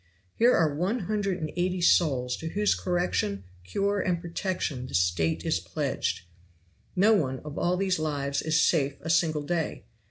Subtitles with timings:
[0.33, 5.45] Here are one hundred and eighty souls to whose correction, cure and protection the State
[5.45, 6.21] is pledged.
[6.95, 9.83] No one of all these lives is safe a single day.